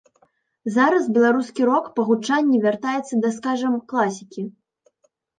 Зараз 0.75 1.03
беларускі 1.17 1.67
рок 1.69 1.89
па 1.99 2.05
гучанні 2.07 2.61
вяртаецца 2.63 3.13
да, 3.25 3.29
скажам, 3.35 3.75
класікі. 3.93 4.41